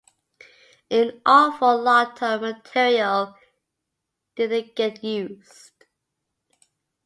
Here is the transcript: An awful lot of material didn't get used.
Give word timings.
An 0.89 1.21
awful 1.27 1.79
lot 1.79 2.23
of 2.23 2.41
material 2.41 3.35
didn't 4.35 4.75
get 4.75 5.03
used. 5.03 5.73